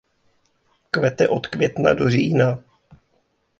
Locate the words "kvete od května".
0.91-1.93